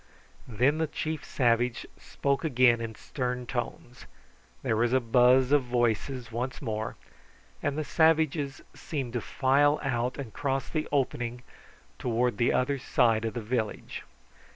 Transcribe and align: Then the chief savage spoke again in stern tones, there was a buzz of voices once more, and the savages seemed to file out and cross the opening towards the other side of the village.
Then 0.47 0.79
the 0.79 0.87
chief 0.87 1.23
savage 1.23 1.85
spoke 1.95 2.43
again 2.43 2.81
in 2.81 2.95
stern 2.95 3.45
tones, 3.45 4.07
there 4.63 4.75
was 4.75 4.93
a 4.93 4.99
buzz 4.99 5.51
of 5.51 5.65
voices 5.65 6.31
once 6.31 6.59
more, 6.59 6.95
and 7.61 7.77
the 7.77 7.83
savages 7.83 8.63
seemed 8.73 9.13
to 9.13 9.21
file 9.21 9.79
out 9.83 10.17
and 10.17 10.33
cross 10.33 10.67
the 10.69 10.87
opening 10.91 11.43
towards 11.99 12.37
the 12.37 12.51
other 12.51 12.79
side 12.79 13.25
of 13.25 13.35
the 13.35 13.41
village. 13.43 14.01